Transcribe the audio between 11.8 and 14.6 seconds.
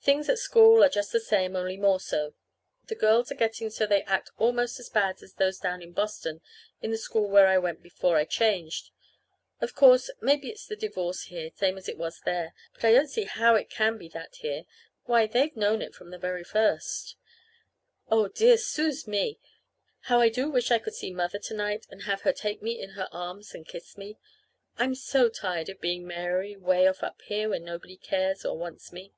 it was there. But I don't see how it can be that